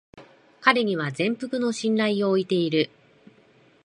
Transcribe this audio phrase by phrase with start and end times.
[0.61, 2.89] 彼には全幅の信頼を置いている